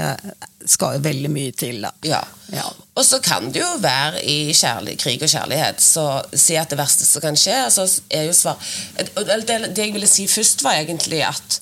[0.71, 1.91] skal jo veldig mye til, da.
[2.07, 2.21] Ja.
[2.55, 2.69] Ja.
[2.95, 5.83] Og så kan det jo være i kjærlig, krig og kjærlighet.
[5.83, 8.61] Så si at det verste som kan skje, så er jo svar
[8.95, 11.59] det, det jeg ville si først, var egentlig at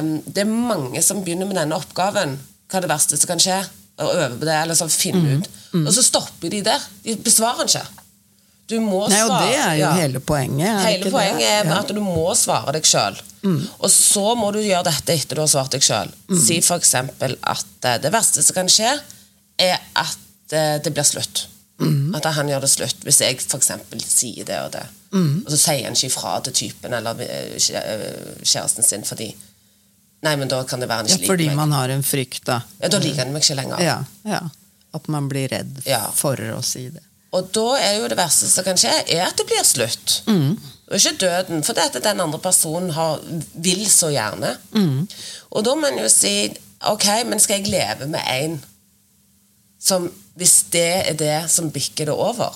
[0.00, 2.38] um, det er mange som begynner med denne oppgaven.
[2.70, 3.60] Hva er det verste som kan skje?
[4.00, 5.52] Og øve på det, eller sånn finne ut.
[5.84, 6.88] Og så stopper de der.
[7.04, 7.84] De besvarer ikke.
[8.68, 9.46] Du må Nei, og svare.
[9.50, 9.92] det er jo ja.
[9.98, 10.78] hele poenget.
[10.86, 11.80] Hele poenget er Ja.
[11.82, 13.18] at du må svare deg sjøl.
[13.78, 16.08] Og så må du gjøre dette etter du har svart deg sjøl.
[16.40, 16.94] Si f.eks.
[16.94, 18.94] at eh, det verste som kan skje,
[19.60, 21.46] er at eh, det blir slutt.
[22.16, 23.04] At han gjør det slutt.
[23.04, 23.70] Hvis jeg f.eks.
[24.08, 24.86] sier det og det.
[25.14, 29.28] Og så sier han ikke ifra til typen eller eh, kjæ- kjæresten sin fordi
[30.24, 31.56] Nei, men da kan det være han Ja, ikke liker fordi meg.
[31.58, 32.62] man har en frykt, da.
[32.80, 33.82] Ja, Da liker han meg ikke lenger.
[33.84, 34.38] Ja, ja.
[34.96, 36.06] At man blir redd Ja.
[36.16, 37.02] for å si det.
[37.34, 40.20] Og da er jo det verste som kan skje, er at det blir slutt.
[40.28, 43.22] Og ikke døden, for det at den andre personen har,
[43.54, 44.52] vil så gjerne.
[45.50, 46.52] Og da må en jo si
[46.84, 48.58] Ok, men skal jeg leve med en
[49.80, 52.52] som Hvis det er det som bikker det over,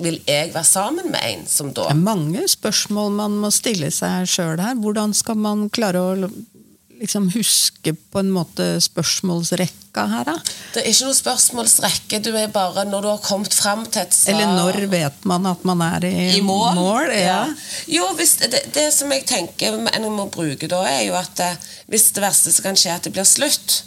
[0.00, 3.90] vil jeg være sammen med en som da Det er mange spørsmål man må stille
[3.94, 4.74] seg sjøl her.
[4.80, 6.30] Hvordan skal man klare å
[7.04, 10.34] liksom huske på en måte spørsmålsrekka her, da?
[10.74, 12.20] Det er ikke noe spørsmålsrekke.
[12.24, 15.46] Du er bare Når du har kommet fram til et svar Eller når vet man
[15.46, 17.12] at man er i, I mål?
[17.14, 17.44] ja.
[17.90, 21.70] Jo, hvis det, det som jeg tenker en må bruke da, er jo at eh,
[21.92, 23.84] hvis det verste som kan skje, er at det blir slutt,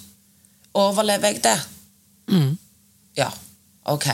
[0.77, 1.57] overlever jeg det?
[2.31, 2.57] Mm.
[3.17, 3.29] Ja,
[3.85, 4.07] ok.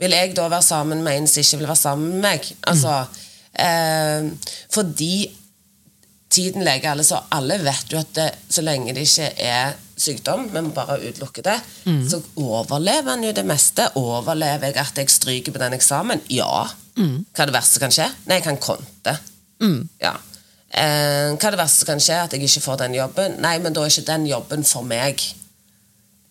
[0.00, 2.48] Vil jeg da være sammen med en som ikke vil være sammen med meg?
[2.68, 3.04] Altså,
[3.58, 4.30] eh,
[4.72, 5.28] fordi
[6.36, 10.46] tiden leger alle, så alle vet jo at det, så lenge det ikke er sykdom,
[10.52, 11.56] men bare utelukker det,
[12.10, 13.86] så overlever en jo det meste.
[13.96, 16.20] Overlever jeg at jeg stryker på den eksamen?
[16.32, 16.66] Ja.
[16.96, 18.08] Hva er det verste som kan skje?
[18.28, 19.14] Nei, jeg kan konte.
[20.04, 20.12] Ja.
[20.76, 22.18] Eh, hva er det verste som kan skje?
[22.26, 23.38] At jeg ikke får den jobben?
[23.44, 25.22] Nei, men da er ikke den jobben for meg.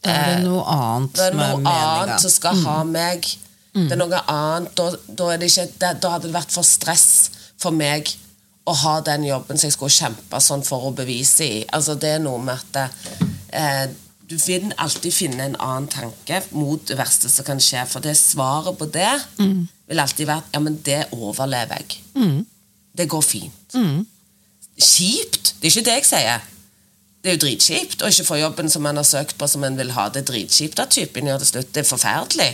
[0.06, 1.88] Da er det noe annet Det som er noe meninga.
[2.04, 3.26] annet som skal ha meg.
[3.74, 4.76] Det er noe annet.
[4.78, 7.08] Da, da, er det ikke, da hadde det vært for stress
[7.58, 8.12] for meg
[8.66, 11.60] å ha den jobben som jeg skulle kjempe sånn for å bevise i.
[11.76, 12.98] Altså, det er noe med at
[13.54, 13.86] eh,
[14.26, 17.84] du vil alltid finne en annen tanke mot det verste som kan skje.
[17.86, 19.12] For det svaret på det
[19.86, 22.02] vil alltid være ja, men det overlever jeg.
[22.98, 23.78] Det går fint.
[24.82, 25.56] Kjipt!
[25.62, 26.46] Det er ikke det jeg sier.
[27.22, 29.78] Det er jo dritkjipt å ikke få jobben som man har søkt på som man
[29.78, 30.10] vil ha.
[30.14, 31.72] Det er dritkjipt at typen gjør det slutt.
[31.74, 32.52] Det er forferdelig.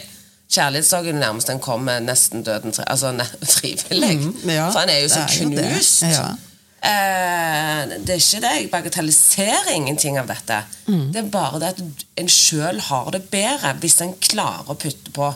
[0.52, 4.18] Kjærlighetssorg er nærmest den kommer nesten døden altså, ne, frivillig.
[4.20, 5.68] Mm, ja, For han er jo så jo det.
[5.70, 6.02] knust.
[6.04, 6.26] Ja.
[6.82, 8.52] Eh, det er ikke det.
[8.58, 10.58] Jeg bagatelliserer ingenting av dette.
[10.88, 11.06] Mm.
[11.14, 11.82] Det er bare det at
[12.24, 15.30] en sjøl har det bedre hvis en klarer å putte på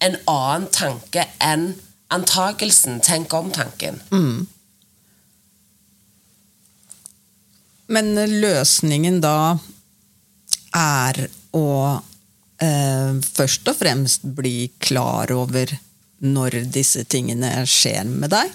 [0.00, 1.74] en annen tanke enn
[2.10, 3.02] antakelsen.
[3.04, 4.00] Tenk om-tanken.
[4.14, 4.46] Mm.
[7.90, 9.58] Men løsningen da
[10.76, 11.26] er
[11.58, 11.66] å
[12.60, 15.70] først og fremst bli klar over
[16.20, 18.50] når disse tingene skjer med deg.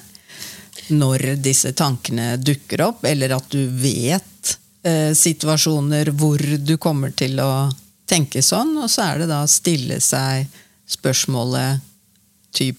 [0.93, 4.51] Når disse tankene dukker opp, eller at du vet
[4.85, 7.67] eh, situasjoner hvor du kommer til å
[8.05, 10.45] tenke sånn, og så er det da å stille seg
[10.85, 11.81] spørsmålet
[12.55, 12.77] typ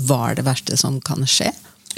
[0.00, 1.50] Hva er det verste som kan skje?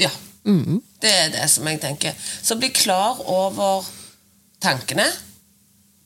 [0.02, 0.10] Ja.
[0.42, 2.16] Det er det som jeg tenker.
[2.18, 3.86] Så bli klar over
[4.62, 5.06] tankene.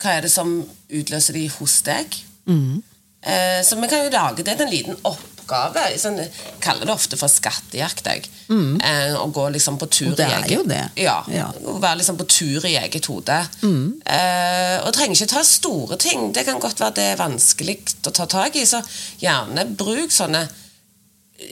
[0.03, 0.51] Hva er det som
[0.93, 2.19] utløser de hos deg?
[3.27, 5.83] Eh, så vi kan jo lage det til en liten oppgave.
[5.99, 6.31] Sånn, jeg
[6.63, 8.07] kaller det ofte for skattejakt.
[8.07, 8.29] Jeg.
[8.51, 10.83] Eh, å gå liksom på tur Og det i er jo det.
[11.03, 11.49] Ja, Ja.
[11.83, 13.41] Være liksom på tur i eget hode.
[13.65, 16.31] Eh, og trenger ikke ta store ting.
[16.33, 18.63] Det kan godt være det er vanskelig å ta tak i.
[18.69, 18.83] Så
[19.19, 20.47] gjerne bruk sånne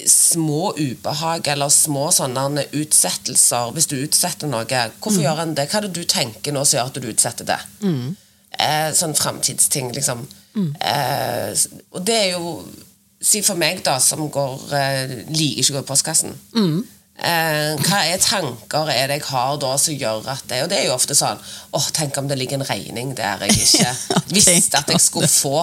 [0.08, 4.64] små ubehag eller små sånne utsettelser hvis du utsetter noe.
[5.00, 5.66] Hvorfor gjør en det?
[5.70, 7.58] Hva er det du tenker nå som gjør at du utsetter det?
[8.58, 10.26] Eh, sånn framtidsting, liksom.
[10.80, 11.54] Eh,
[11.90, 12.64] og det er jo
[13.24, 16.34] Si for meg, da, som går, eh, liker ikke å gå i postkassen.
[17.14, 20.80] Eh, hva er tanker er det jeg har da som gjør at det Og det
[20.80, 21.38] er jo ofte sånn
[21.70, 23.92] åh, tenk om det ligger en regning der jeg ikke
[24.34, 25.62] visste at jeg skulle få.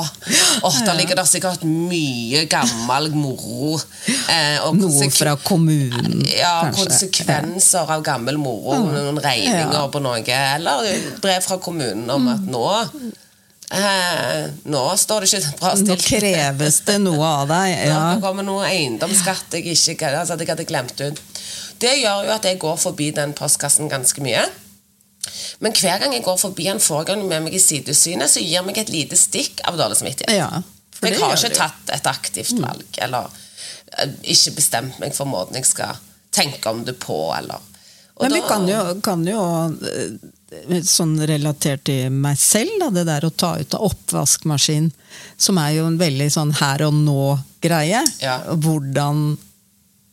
[0.63, 3.75] Åh, Der ligger det sikkert mye gammel moro.
[4.31, 6.85] Eh, og Noe fra kommunen, Ja, kanskje.
[6.87, 8.79] konsekvenser av gammel moro.
[8.87, 10.23] Noen regninger på noe.
[10.23, 10.87] Eller
[11.23, 12.63] brev fra kommunen om at nå
[13.77, 17.75] eh, Nå står det ikke bra Nå kreves det noe av deg.
[17.89, 18.01] Ja.
[18.15, 21.21] Det kommer noe eiendomsskatt jeg ikke altså jeg hadde glemt ut.
[21.81, 24.43] Det gjør jo at jeg går forbi den postkassen ganske mye.
[25.61, 28.77] Men hver gang jeg går forbi den forrige med meg i sidesynet, så gir meg
[28.81, 30.37] et lite stikk av dårlig samvittighet.
[30.37, 30.61] Ja,
[31.01, 33.29] for jeg har ikke tatt et aktivt valg, eller
[33.97, 35.97] eh, ikke bestemt meg for måten jeg skal
[36.33, 37.61] tenke om det på, eller
[38.21, 39.41] og Men vi kan jo, kan jo
[39.87, 40.11] eh,
[40.87, 44.89] sånn relatert til meg selv, da, det der å ta ut av oppvaskmaskin,
[45.39, 48.03] som er jo en veldig sånn her og nå-greie.
[48.23, 48.37] Ja.
[48.51, 49.37] Hvordan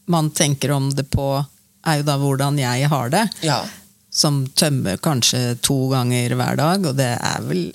[0.08, 1.44] man tenker om det på,
[1.86, 3.24] er jo da hvordan jeg har det.
[3.44, 3.62] Ja.
[4.10, 7.68] Som tømmer kanskje to ganger hver dag, og det er vel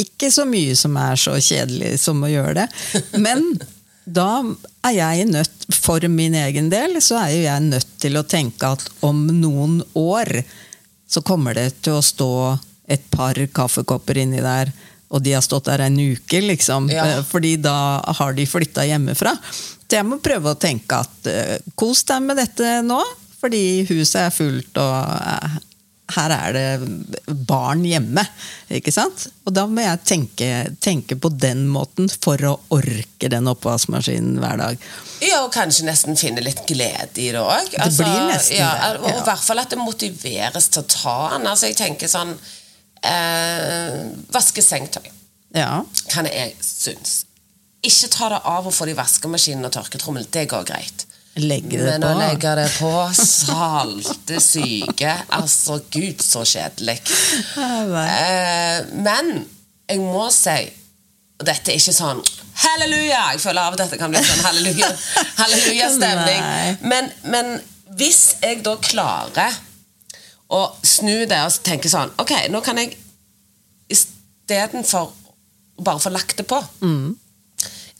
[0.00, 2.68] ikke så mye som er så kjedelig som å gjøre det.
[3.24, 3.54] Men
[4.04, 4.44] da
[4.84, 8.74] er jeg nødt, for min egen del, så er jo jeg nødt til å tenke
[8.76, 10.42] at om noen år
[11.14, 12.32] så kommer det til å stå
[12.90, 14.72] et par kaffekopper inni der,
[15.14, 16.88] og de har stått der en uke, liksom.
[16.92, 17.06] Ja.
[17.06, 19.36] Eh, Fordi da har de flytta hjemmefra.
[19.84, 22.98] Så jeg må prøve å tenke at eh, kos deg med dette nå,
[23.38, 24.96] fordi huset er fullt, og
[25.30, 25.56] eh,
[26.12, 28.20] her er det barn hjemme.
[28.76, 29.26] Ikke sant?
[29.48, 30.48] Og da må jeg tenke,
[30.84, 34.84] tenke på den måten for å orke den oppvaskmaskinen hver dag.
[35.24, 37.72] Ja, og kanskje nesten finne litt glede i det òg.
[37.80, 39.22] Nesten ja, Og i ja.
[39.24, 41.48] hvert fall at det motiveres til å ta den.
[41.48, 42.34] Altså, jeg tenker sånn
[43.04, 45.08] eh, Vaske sengetøy
[45.56, 45.84] Ja.
[46.12, 47.24] kan jeg synes.
[47.84, 50.28] Ikke ta det av og få det i vaskemaskinen og tørketrommel.
[50.32, 51.06] Det går greit.
[51.42, 52.08] Legge det Men på.
[52.14, 56.94] å legge det på salte syke Altså, gud, så kjedelig.
[57.58, 59.32] Eh, men
[59.90, 60.54] jeg må si
[61.40, 62.22] Og dette er ikke sånn
[62.62, 63.24] halleluja!
[63.34, 64.90] Jeg føler av og til at det kan bli sånn halleluja
[65.40, 66.44] halleluja-stemning.
[66.46, 66.76] Nei.
[66.86, 67.50] Men, men
[67.98, 69.58] hvis jeg da klarer
[70.54, 72.94] å snu det og tenke sånn Ok, nå kan jeg
[73.90, 75.10] istedenfor
[75.82, 76.60] bare få lagt det på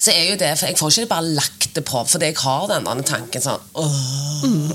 [0.04, 2.66] så er jo det, for Jeg får ikke bare lagt det på, fordi jeg har
[2.68, 4.74] den andre tanken sånn åh,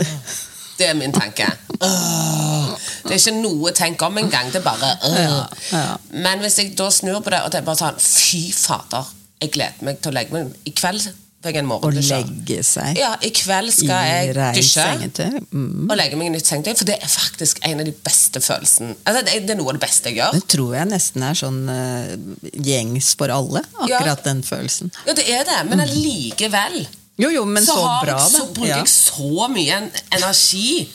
[0.79, 1.45] Det er min tanke.
[1.83, 2.69] Åh.
[3.03, 4.47] Det er ikke noe tenk om engang.
[4.53, 5.89] Det er bare åh.
[6.15, 9.09] Men hvis jeg da snur på det, og det er bare sånn Fy fader,
[9.43, 11.09] jeg gleder meg til å legge meg I kveld
[11.47, 12.09] jeg en morgendusj.
[12.11, 15.27] legge seg Ja, I kveld skal jeg dusje.
[15.53, 15.85] Mm.
[15.87, 18.97] og legge meg i nytt sengetøy, for det er faktisk en av de beste følelsene.
[19.07, 20.35] Altså, det, er, noe av det beste jeg gjør.
[20.35, 24.91] Det tror jeg nesten er sånn uh, gjengs for alle, akkurat den følelsen.
[25.07, 26.81] Ja, det er det, men allikevel
[27.19, 28.81] Jo, jo, men så, så, bra, jeg, så bruker Ja.
[28.83, 29.79] jeg så mye
[30.19, 30.89] energi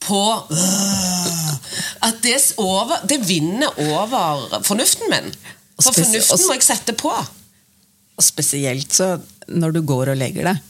[0.00, 1.52] på øh,
[2.08, 5.28] at det, over, det vinner over fornuften min.
[5.80, 7.12] For fornuften må jeg sette på.
[8.20, 9.14] Og spesielt så
[9.50, 10.66] når du går og legger deg,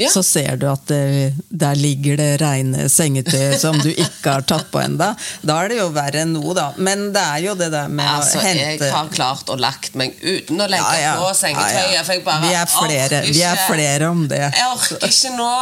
[0.00, 0.08] Ja.
[0.08, 4.70] så ser du at det, der ligger det reine sengetøy som du ikke har tatt
[4.72, 5.10] på enda.
[5.44, 6.70] Da er det jo verre enn noe, da.
[6.80, 9.92] Men det er jo det der med Altså, å hente Jeg har klart å lagt
[10.00, 11.12] meg uten å legge Ja, ja.
[11.20, 11.92] på sengetøyet.
[11.92, 14.40] Ja, jeg bare Vi er flere, vi er flere om det.
[14.48, 15.52] Jeg orker ikke nå.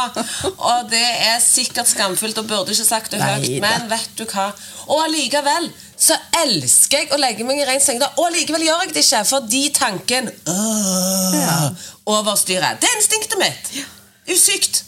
[0.71, 4.47] Og det er sikkert skamfullt og burde ikke sagt det høyt, men vet du hva?
[4.87, 5.67] Og allikevel
[6.01, 7.99] så elsker jeg å legge meg i ren seng.
[8.17, 11.57] og likevel gjør jeg det ikke, fordi tanken øh, Ja.
[12.09, 12.79] overstyrer.
[12.81, 13.69] Det er instinktet mitt.
[14.31, 14.83] Usykt.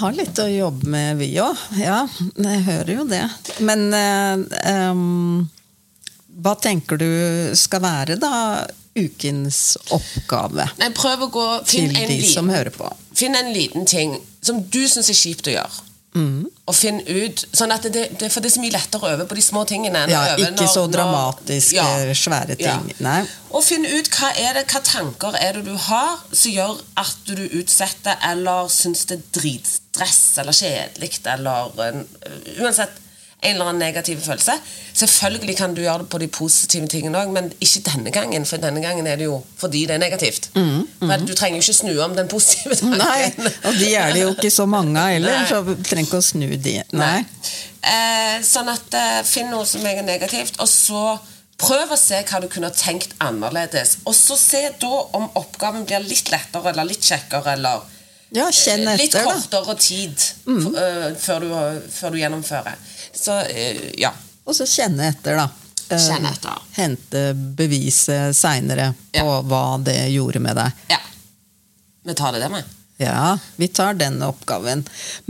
[0.00, 1.58] Har litt å jobbe med, vi òg.
[1.76, 2.04] Ja,
[2.38, 3.24] jeg hører jo det.
[3.60, 5.02] Men eh, em,
[6.42, 7.08] hva tenker du
[7.58, 8.30] skal være da
[8.96, 12.88] ukens oppgave Nei, prøv å gå til de en, som liten, hører på?
[13.16, 15.86] finn en liten ting som du syns er kjipt å gjøre.
[16.14, 16.44] Mm.
[16.68, 19.24] Og finn ut sånn at det, det, For det er så mye lettere å øve
[19.30, 20.02] på de små tingene.
[20.12, 22.14] Ja, øve ikke når- så når- dramatiske, Ja.
[22.14, 22.76] svære Ja.
[22.76, 22.94] ting.
[23.00, 23.22] Nei.
[23.50, 27.16] Og finne ut hva er det, hva tanker er det du har som gjør at
[27.26, 32.04] du utsetter eller syns det er dritstress eller kjedelig eller uh,
[32.60, 32.90] uansett
[33.42, 34.54] en eller annen negativ følelse.
[34.94, 38.44] Selvfølgelig kan du gjøre det på de positive tingene òg, men ikke denne gangen.
[38.46, 40.50] For denne gangen er det jo fordi det er negativt.
[40.54, 42.94] For Du trenger jo ikke snu om den positive tanken.
[42.94, 46.08] Mm, Nei, og de er det jo ikke så mange av heller, så vi trenger
[46.10, 46.76] ikke å snu de.
[46.94, 47.16] Nei.
[47.82, 51.16] Eh, sånn at eh, Finn noe som er negativt, og så
[51.62, 53.96] prøv å se hva du kunne tenkt annerledes.
[54.06, 57.82] Og så se da om oppgaven blir litt lettere eller litt kjekkere eller
[58.32, 59.26] Ja, kjenn etter, litt etter.
[59.28, 59.40] Mm.
[59.42, 60.76] kortere tid mm.
[60.82, 62.78] eh, før, du, før du gjennomfører.
[63.12, 64.12] Så eh, ja.
[64.48, 65.48] Og så kjenne etter, da.
[65.92, 66.62] Eh, Kjenne etter.
[66.78, 67.24] Hente
[67.58, 70.84] beviset seinere på hva det gjorde med deg.
[70.94, 71.02] ja.
[72.02, 72.66] Vi tar det der med.
[72.98, 74.80] Ja, vi tar den oppgaven.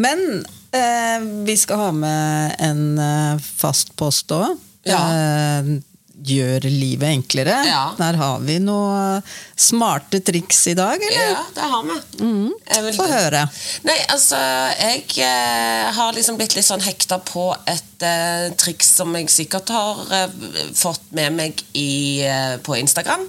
[0.01, 4.55] Men eh, vi skal ha med en eh, fast post òg.
[4.89, 5.03] Ja.
[5.13, 5.69] Eh,
[6.27, 7.55] gjør livet enklere.
[7.67, 7.83] Ja.
[7.99, 9.23] Der har vi noen
[9.59, 11.33] smarte triks i dag, eller?
[11.35, 11.97] Ja, det har vi.
[12.23, 12.53] Mm.
[12.87, 13.43] vil- Få høre.
[13.89, 14.39] Nei, altså,
[14.79, 19.73] jeg eh, har liksom blitt litt sånn hekta på et eh, triks som jeg sikkert
[19.75, 20.35] har eh,
[20.79, 23.25] fått med meg i, eh, på Instagram.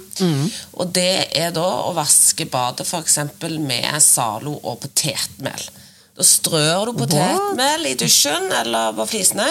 [0.78, 3.18] Og det er da å vaske badet f.eks.
[3.58, 5.66] med Zalo og potetmel.
[6.14, 9.48] Da strør du potetmel i dusjen eller på flisene.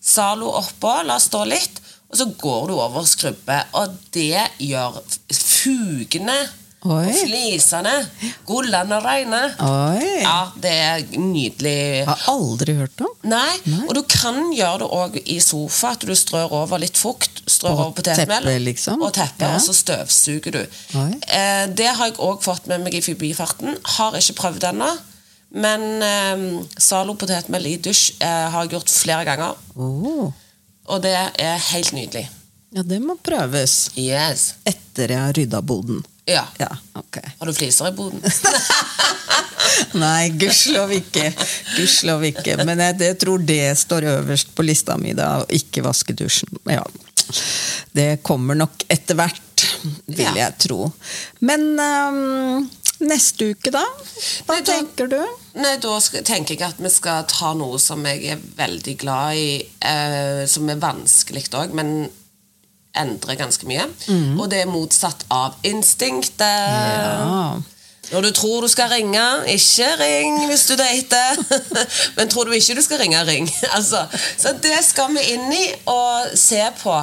[0.00, 3.66] Zalo oppå, la stå litt, og så går du over og skrubber.
[3.76, 5.00] Og det gjør
[5.34, 6.36] fugene
[6.86, 7.08] Oi.
[7.10, 7.92] og flisene
[8.46, 9.40] gullende reine.
[9.66, 10.20] Oi!
[10.22, 12.04] Ja, det er nydelig.
[12.06, 13.10] Har aldri hørt om.
[13.28, 17.42] Nei, og du kan gjøre det òg i sofa, at du strør over litt fukt.
[17.50, 18.48] Strør Og over potetmel.
[18.62, 19.02] liksom?
[19.02, 19.54] Og teppe, Ja.
[19.56, 20.62] og så støvsuger du.
[20.94, 23.76] Eh, det har jeg òg fått med meg i forbifarten.
[23.98, 24.90] Har ikke prøvd ennå.
[25.50, 29.54] Men eh, Zalo potetmel i dusj eh, har jeg gjort flere ganger.
[29.76, 30.30] Oh.
[30.88, 32.26] Og det er helt nydelig.
[32.74, 33.90] Ja, det må prøves.
[33.96, 34.54] Yes.
[34.68, 36.02] Etter jeg har rydda boden.
[36.28, 36.42] Ja.
[36.60, 36.68] Ja,
[37.00, 37.16] ok.
[37.38, 38.20] Har du fliser i boden?
[40.02, 41.30] Nei, gudskjelov ikke.
[41.76, 42.56] Gudskjelov ikke.
[42.68, 45.30] Men jeg, jeg tror det står øverst på lista mi, da.
[45.42, 46.52] Å ikke vaske dusjen.
[46.68, 46.82] Ja.
[47.96, 49.64] Det kommer nok etter hvert,
[50.08, 50.34] vil Ja.
[50.44, 50.90] jeg tro.
[51.44, 52.68] Men ehm,
[53.00, 53.84] neste uke, da?
[54.46, 55.18] Hva Nei, tenker du?
[55.58, 59.50] Nei, Da tenker jeg at vi skal ta noe som jeg er veldig glad i,
[59.80, 62.10] eh, som er vanskelig òg, men
[62.98, 63.86] endrer ganske mye.
[64.38, 66.40] Og det er motsatt av instinktet.
[66.40, 67.60] Ja.
[68.08, 69.22] Når du tror du skal ringe,
[69.52, 71.36] ikke ring hvis du dater.
[72.16, 73.50] Men tror du ikke du skal ringe, ring.
[73.76, 74.06] Altså,
[74.40, 76.94] så det skal vi inn i og se på.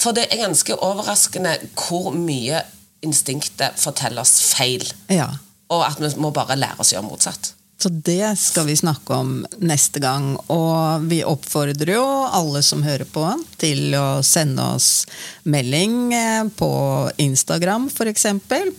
[0.00, 2.62] For det er ganske overraskende hvor mye
[3.04, 4.86] instinktet forteller oss feil.
[5.12, 5.28] ja.
[5.72, 7.54] Og at vi må bare lære oss å gjøre motsatt.
[7.84, 10.36] Så det skal vi snakke om neste gang.
[10.52, 15.06] Og vi oppfordrer jo alle som hører på, til å sende oss
[15.50, 16.68] melding eh, på
[17.20, 18.26] Instagram f.eks.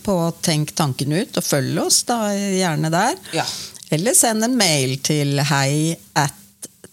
[0.02, 3.14] På Tenk tanken ut, og følg oss da gjerne der.
[3.36, 3.44] Ja.
[3.94, 6.34] Eller send en mail til hei at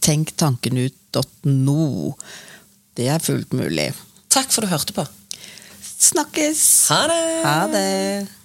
[0.04, 2.14] tenktankenut.no.
[2.94, 3.94] Det er fullt mulig.
[4.30, 5.06] Takk for at du hørte på.
[6.04, 6.90] Snakkes!
[6.92, 7.44] Ha det!
[7.48, 8.43] Ha det!